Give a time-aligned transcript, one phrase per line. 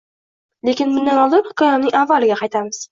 [0.69, 2.79] Lekin bundan oldin hikoyamning avvaliga qaytamiz